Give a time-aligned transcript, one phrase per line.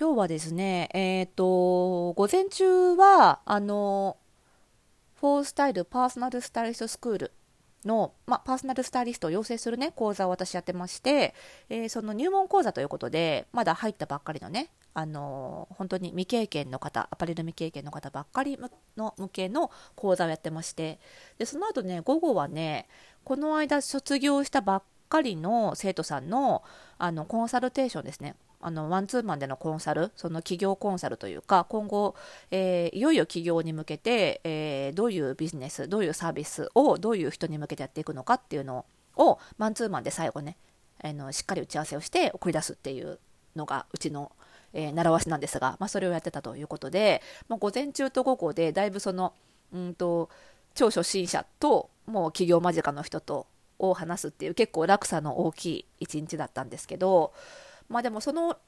[0.00, 4.16] 今日はですね、えっ、ー、と、午前中は、あの、
[5.18, 7.32] フォースタイルパーソナルスタイリストスクール
[7.84, 11.34] の、ま、パーソナルスタイリストを養成するね、講座を私やってまして、
[11.68, 18.56] えー、その入門講座ということで、まだ入ったばっかりのね、あの、本当に未経験の方、アパレル未経験の方ばっかり
[18.96, 21.00] の向けの講座をやってまして、
[21.38, 22.86] で、その後ね、午後はね、
[23.24, 26.62] この間卒業したばっかりの生徒さんの、
[26.98, 28.36] あの、コンサルテーションですね。
[28.60, 32.14] あのワンツーマンでのコンサル、その企業コンサルというか、今後、
[32.50, 38.84] えー、いよいよ企業に向けて、えー、どういうビジネス、どういうサービスをどういう人に向けてやっていくのかっていうの
[39.16, 40.56] を、マンツーマンで最後ね、
[41.02, 43.20] あのしっかり打ち合わせをして送り出すっていう
[43.54, 44.32] のがうちの、
[44.72, 49.34] えー、習わしなんですが、まあ、それをやってたということで、まあ、午前中と午後でだいぶその、
[49.72, 50.28] うんと、
[50.74, 53.46] 超初心者ともう企業間近の人と
[53.78, 57.32] を話すっていう結構落差の大きい一日だったんですけど、
[57.88, 58.58] まあでもその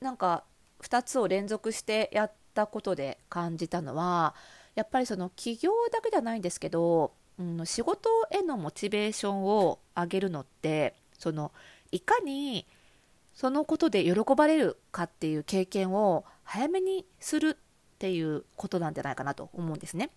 [0.00, 0.44] なんか
[0.82, 4.34] 2つを連続してやったことで感じたのは
[4.74, 11.52] やっぱりその企業だけじゃないんですけど、うん、仕事へのモチベーションを上げるのってその
[11.90, 12.66] いかに
[13.34, 20.10] そのことで喜ばれるかっていう経験を早めにするっていうことなんじゃないかなと思うんですね。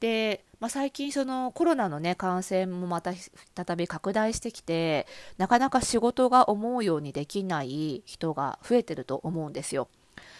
[0.00, 5.06] で、まあ、最近そのコロナのね感染もまた再び拡大してきて
[5.36, 9.88] なかなか仕事が思うようにできない人が増えてると思うんですよ。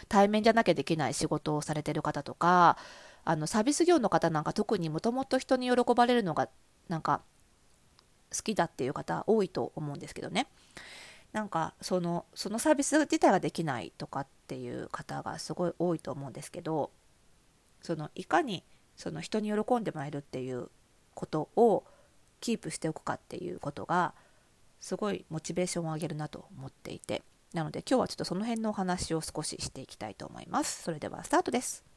[0.09, 2.77] 対面じゃなきゃできない仕事をされてる方とか
[3.25, 6.49] あのサービス業の方なんか特にもともと人に喜ばれるのが
[6.89, 7.23] なんか
[8.35, 10.49] 好きだっていう方多いと思うんですけどね
[11.33, 16.91] なんかそのそのサービス自体ができないとかっていう方がすごい多いと思うんですけど
[17.81, 18.65] そのいかに
[19.01, 20.69] その人に喜んでもらえるっていう
[21.15, 21.85] ことを
[22.41, 24.15] キープしておくかっていうことが
[24.79, 27.23] すごいモチベーションを上げるなと思っていて。
[27.53, 30.85] なので今日はちょっとその辺のお話を少ししていきたいと思います。
[30.85, 31.90] それではスタートです。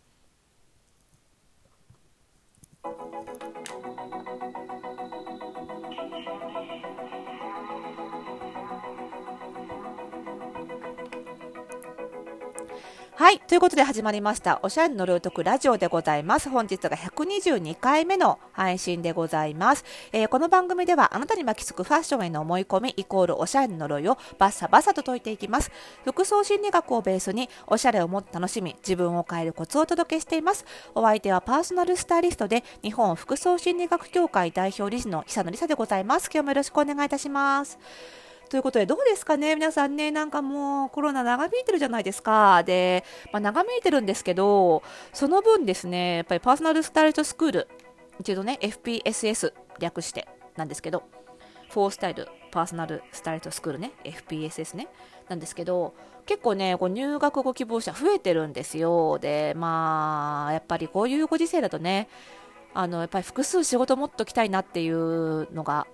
[13.15, 13.39] はい。
[13.41, 14.59] ということで始まりました。
[14.63, 16.49] おしゃれのルートクラジオでございます。
[16.49, 19.85] 本日が122回目の配信でございます。
[20.11, 25.71] えー、この番組ではあなたに巻きつくファッションへの思い込みイコールおしゃれの呪いをバッサバサと解いていきます。
[26.03, 30.65] 服装心理学をベースにおしゃれをもっと楽しみ、自分を変えるコツをお届けしています。
[30.95, 36.31] お相手はパーソナルスタイリストで日本服装心理学協会代表理事の久野里沙でございます。
[36.33, 37.77] 今日もよろしくお願いいたします。
[38.49, 39.55] ということで、どうですかね？
[39.55, 42.61] 皆さんね、なんかもうコロナ長引いてるじゃないですか。
[42.63, 47.67] で、まあ、長引いてるんですけど、その分ですね、やっぱりパーソナルスタイルトスクール、
[48.19, 51.03] 一度ね、FPSS 略してなんですけど、
[51.69, 54.87] フォースタイルパーソナルスタイルトスクールね、FPSS ね、
[55.29, 55.95] なんですけど、
[56.27, 59.17] 結構ね、こう入学ご希望者増えてるんですよ。
[59.17, 62.07] で、まあ、やっぱりこういうご時世だとね、
[62.75, 65.87] あの、やっぱり複数仕事持っときたいなっていうのが、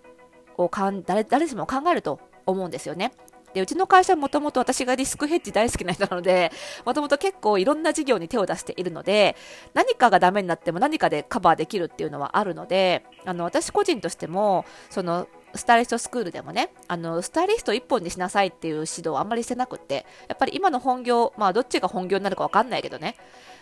[0.57, 3.13] をかん誰誰しも考えると思うんですよね。
[3.53, 6.51] でうちの会社はもともと私がリスクヘッジ大好きな人なので、
[6.85, 9.35] もともと結構いろんな事業に手を出しているので、
[9.73, 23.15] 何かがダメになっても何かでカバーできるっていうのはあるので、あの私個人としても、そのスタイリストスクールでもね、あのスタイリスト1本にしなさいっていう指導をあんまりしてなくって、やっぱり今の本業、まあどっちが本業になるか分かんないけどね、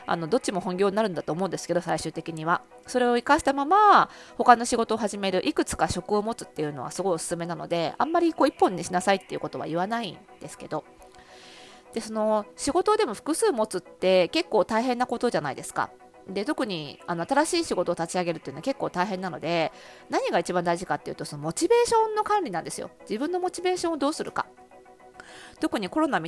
[0.05, 2.61] あのどっちも本業になるんだと思うんですけど最終的には。
[2.87, 10.83] それを生かしたまま他の仕事を始めるいくつか職を持つっていうのはすごいおすすめなのであんまりこう一本にしなさいっていうことは言わないんですけど。
[11.93, 15.89] でその仕事でも複数持つって結構大変なことじゃないですか。
[16.29, 19.71] で特にあの新しい仕事を立ち上げるっていうのは結構大変なので
[20.09, 22.89] 何が一番大事かっていうとそのモチベーションの管理なんですよ。
[23.01, 24.45] 自分のモチベーションをどうするか。
[25.59, 26.21] 特にコロナ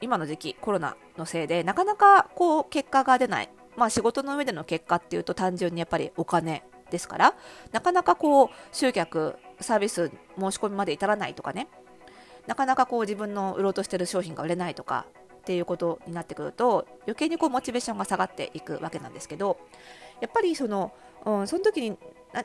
[0.00, 7.34] 今の時期コロナのせいでなかなかこう結果が出ない、まあ、仕事の上での結果っていうと単純にやっぱりお金ですから
[7.72, 11.68] なかなかこう集客サービス申し込みまで至らないとかね。
[12.46, 15.04] なかなかこう自分の売ろうとしてる商品が売れないとか
[15.48, 19.58] っていうことになってくると余計にこうモチベーションが下がっていくわけなんですけど
[20.20, 20.92] やっぱりその、
[21.24, 21.96] うん、その時に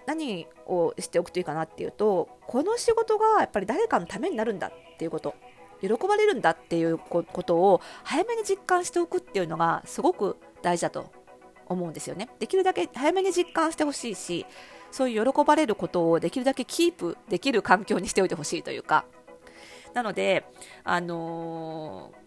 [0.08, 5.36] 何をしておくといいかなっていうとこの仕事がやっぱり誰かのためになるんだっていうこと
[5.82, 11.12] 喜ばれるんだっていうことを早めに実感しておくっていうのがすごく大事だと
[11.66, 12.30] 思うんですよね。
[12.40, 14.46] できるだけ早めに実感してほしいし、
[14.92, 19.04] そういう喜ばれることをできるだけキープできる環境にしておいてほしいというか。
[19.94, 20.46] なので、
[20.84, 22.23] あのー、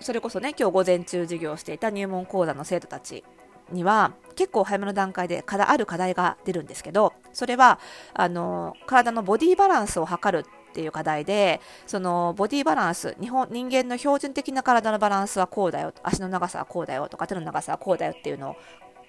[0.00, 3.24] それこそね、今日午前中授業していた入門講座の生徒たち
[3.72, 7.78] には結構早めの段階で課題ある課題が出るんですけどそれは
[8.14, 18.56] あの体のボディバランスを測るっっていう課題でそのボディバランス日本人間の標準的な体のバランスはこうだよ足の長さはこうだよとか手の長さはこうだよっていうの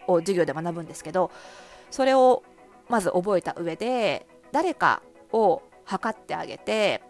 [0.07, 1.29] を授業で学ぶんですけど
[1.91, 2.43] それを
[2.87, 7.03] まず覚えた上で誰かを測ってあげて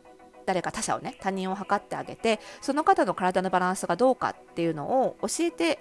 [0.49, 5.77] 誰か他者をね他人を測ってあげてその方の体のバランスがどうかっていうのを教えて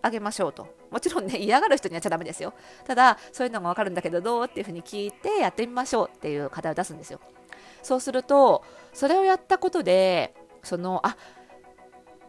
[0.00, 0.68] あげましょうと。
[0.92, 2.54] もちろんね嫌がる人にやっちゃダメですよ。
[2.86, 7.18] ただそういうのが分かるんだけどどうっていうふうに聞いてやってみましょうっていう課題を出すんですよ。
[7.82, 11.16] そうするとそれをやったことでそのあ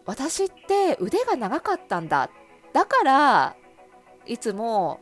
[0.06, 2.31] 私って腕が長かったんだ。
[2.74, 3.56] だから
[4.25, 5.00] いつも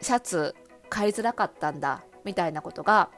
[0.00, 0.56] シャツ
[0.88, 2.02] 買いづらかったんだ。
[2.24, 3.10] みたいなことが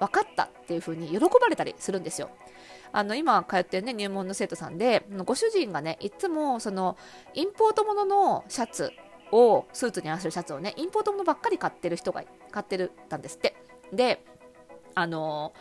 [0.00, 2.30] 分かったっていうふうに喜ばれたりするんですよ。
[2.92, 6.96] あの今通ってるね入門の生徒さんでご主人がねいつもその
[7.34, 8.92] インポートもののシャツ
[9.30, 13.54] をスーツに合わせるシャツをねインポートものばっかり買ってる人が買ってるたんですって。
[13.92, 14.24] で
[14.94, 15.52] あの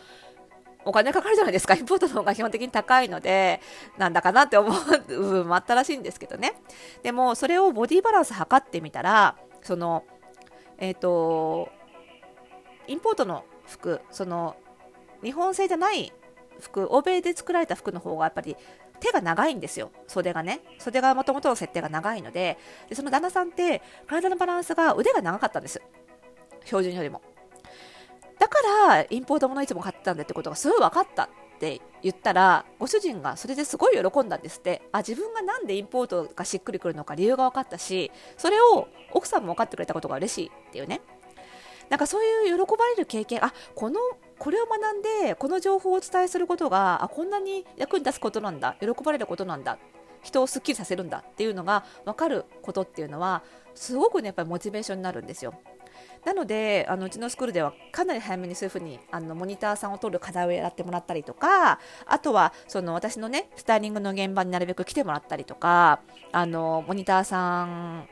[0.85, 1.75] お金かかるじゃないですか。
[1.75, 3.59] インポートの方が基本的に高いので
[3.97, 4.73] なんだかなって思う
[5.07, 6.53] 部分もあったらしいんですけどね。
[7.03, 10.05] でもそれをボディバランス測ってみたらその
[10.77, 11.69] えっ、ー、と
[12.87, 14.55] インポートの服その
[15.23, 16.11] 日本製じゃない
[16.59, 18.57] 服欧米で作られた服の方がやっぱり
[18.99, 19.91] 手が長いんですよ。
[20.07, 20.59] 袖がね。
[20.77, 22.57] 袖がもともとの設定が長いので。
[22.89, 25.81] でその旦那さんって体のバランスが腕が長かったんです。
[26.65, 27.21] 標準よりも。
[28.37, 28.57] だか
[28.87, 31.29] らインポートものいつも買ってたんだってことがすごい分かったっ
[31.59, 34.81] て言ったらご主人がそれですごい喜んだんですって。
[34.91, 41.01] あ自分がなんでインポートがしっくりくるのか理由が分かったしそれを奥さんも分かってくれたことが嬉しいっていうね。
[41.89, 43.99] なんかそういう喜ばれる経験あこの
[44.37, 49.77] これを学んでこの情報をお伝えすることがあこんなに役に立つことなんだ喜ばれることなんだ
[50.21, 53.43] 人をすっきりさせるんだっていうのが分かることっていうのは
[53.73, 55.53] すごくねやっぱりモチベーションになるんですよ。
[56.25, 66.01] なのであのうちのスクールではかなり早めにそういうふうにあのモニターさんを取る課題をやってもらったりとかあとはその私のねスタイリングの現場になるべく来てもらったりとか
[66.31, 68.07] あのモニターさん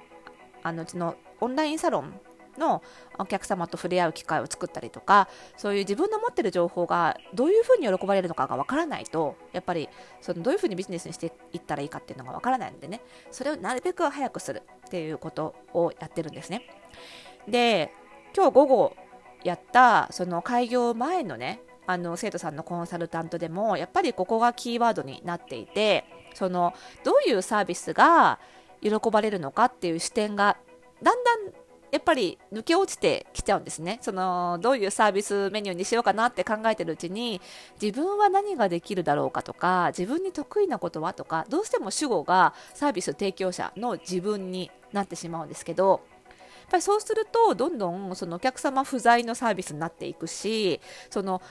[0.64, 2.20] あのうちのオンラインサロン
[2.57, 2.81] の
[3.18, 5.27] お客様と触れ合う機会を作ったりとか
[5.57, 9.89] そういう自分の持ってる情報がどういうふうに喜ばれるのかがわからないとやっぱり
[10.21, 13.01] そのどういうふうにビジネスにしていったらいいかっていうのがわからないのでね。
[13.31, 16.63] それをなるべく早くするっていうことをやってるんですね。
[17.48, 17.94] で
[18.36, 18.95] 今日午後
[19.44, 26.74] やったその開業前のねあの生徒さんのコンサルタントでもやっぱりここがキーワードになっていてその
[27.04, 28.39] どういうサービスが
[28.81, 30.57] 喜ばれるのかっていう視点が
[31.01, 31.39] だんだん
[31.92, 34.00] やっぱり抜け落ちてきちゃうんですね。
[34.01, 37.42] そのどういうサービスメニューにしようかなって考えてるうちに
[37.81, 51.42] 自分は何ができるだろうかとか自分に得意なことはとかどうしても主語がサービス提供者の自分になってしまうんですけどやっぱりそうするとどんどんそのお客様不在のサービスになっていくしその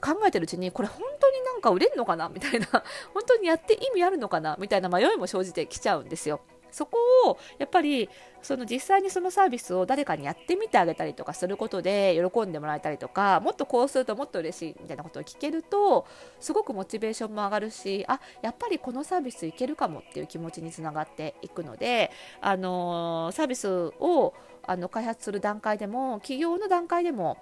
[0.00, 2.28] 考えてるうちにこれ本当になんか売れるのかな？
[2.28, 2.66] みたいな。
[3.14, 4.56] 本当にやって意味あるのかな？
[4.60, 6.40] みたいな迷いも生じてきちゃうんですよ。
[6.76, 8.10] そこをやっぱり
[8.42, 16.06] その実際にそのサービスを誰かにやってみてあげたりとかすることで喜んでもらえたりとかもっとこうするともっと嬉しいみたいなことを聞けると
[16.38, 22.10] すごくモチベーションも上がるしあやっぱりこのサービスいけるかもっていう気持ちにつながっていくので、
[22.42, 24.34] あのサービスを
[24.66, 27.38] あの開発する段階でも企業の段階でも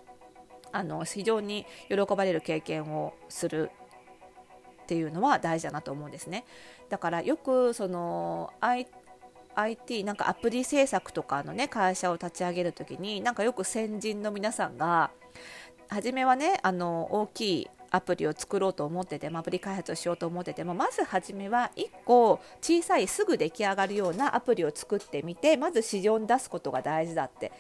[0.70, 3.70] あの非常に喜ばれる経験をする
[4.84, 6.44] っていうのは大事だなと思うんですね。
[6.88, 9.04] だからよくその IT
[9.56, 15.11] IT なんかアプリ制作とかのね会社を立ち上げる時になんかよく先人の皆さんが
[15.89, 27.53] 初めはねあの大きいアプリを作ろうと思っててもアプリ開発をしようと思っててもまず初めは1個小さいすぐ出来上がるようなアプリを作ってみてまず市場に出すことが大事だって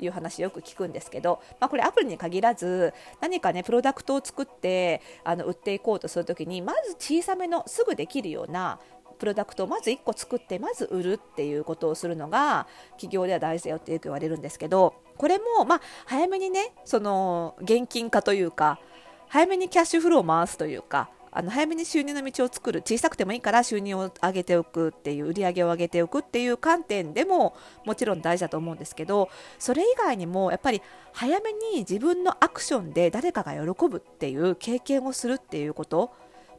[0.00, 8.80] いう話よく聞くんですけど、まあ、これアプリに限らず何かねプロダクトを作ってあの売っていこうとする時にまず小さめのすぐできるような
[9.22, 18.80] プロダクトをまず1個作ってまず売るっていうことをするのが企業では大事だよってよく言われるんですけどこれもまあ早めにねその現金化というか
[19.28, 36.10] 早めにキャッシュフローを回すというかあの早めに収入の道を作る小さくてもいいから収入を上げておくっていう売り上げを上げておくっていう観点でももちろん大事だと思うんですけどそれ以外にもやっぱり早めに自分のアクションで誰かが喜ぶっていう経験をするっていうこと。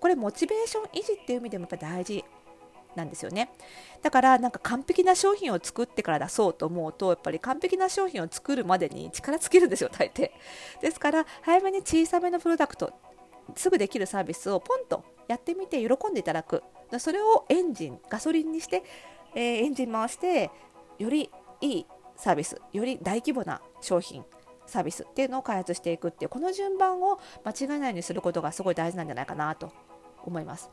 [0.04, 2.26] これモチベーション維持っていう意味でもやっぱ大事
[2.96, 3.50] なんですよね。
[4.02, 10.32] だからなんか完璧な商品を作ってから出そうと思うとやっぱり完璧な商品を作るまでに力尽きるんですよ 大抵。
[10.82, 12.94] ですから早めに小さめのプロダクト
[13.56, 16.64] すぐできるサービスをポンとやってみて喜んでいただく。
[17.00, 18.84] それをエンジンガソリンにして、
[19.34, 20.52] えー、エンジン回して
[21.00, 21.86] よりいい
[22.16, 24.24] サービスより大規模な商品
[24.66, 29.72] サービスっていうのを開発していくっていうこの順番を間違えないようにすることがすごい大事なんじゃないかなと
[30.26, 30.70] 思います。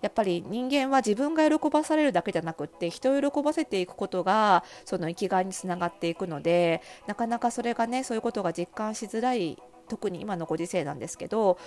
[0.00, 11.58] やっぱり人間は自分が喜ばされるだけじゃなくって人を喜ばせていくことがその生きがいにつながっていくのでなかなかそれがねそういうことが実感しづらい特に今のご時世なんですけど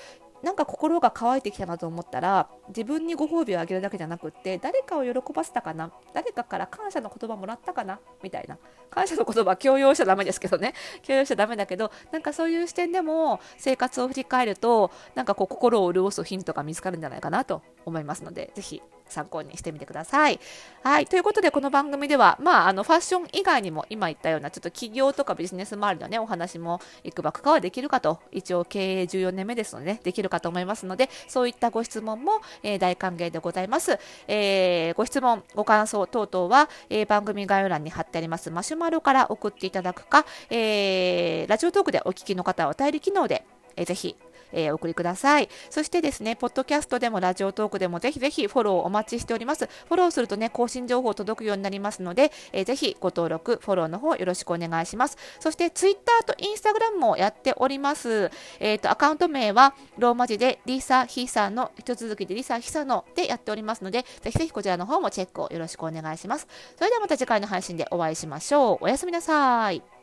[0.43, 8.57] なんか心が乾いてきたなと思ったら自分にご褒美をあげるだけじゃなくって誰かを喜ばせたかな誰かから感謝の言葉もらったかなみたいな。
[8.89, 10.73] 感謝の言葉強要しちゃダメですけどね。
[11.01, 18.81] 強要しちゃダメだけどなんかそういう視点でも生活を振り返るとなんかこう心を潤すヒントが見つかるんじゃないかなと思いますので是非
[19.11, 20.39] 参考にしてみてください。
[20.83, 21.05] はい。
[21.05, 33.99] ということで、この番組では、まあ、あの、ファッション以外にも、今言ったような、ちょっと企業とかビジネス周りのね、お話も、いくばくかはできるかと、一応経営14年目ですので、ね、できるかと思いますので、そういったご質問も、えー、大歓迎でございます。
[34.27, 44.15] えー、ご質問、ご感想等々は、えー、番組概要欄に貼ってありますマシュマロから送っていただくか、えー、ラジオトークでお聞きの方はお便り機能で、えー、ぜひ
[44.51, 45.49] えー、お送りください。
[45.69, 49.67] そしてですね、ポッドキャストでもラジオトークでもぜひぜひフォローお待ちしております。
[49.87, 55.17] フォローするとね、更新情報届くようになりますので、えー、ぜひご登録、フォローの方よろしくお願いします。
[55.39, 58.31] そしてツイッターとインスタグラムもやっております。
[58.59, 66.47] えっ、ー、と、アカウント名はローマ字でリサ・ヒサの、一続きでリサ・ヒサのでやっておりますので、ぜひぜひこちらの方もチェックをよろしくお願いします。
[66.77, 68.77] それではまた次回の配信でお会いしましょう。
[68.81, 70.00] おやすみなさい。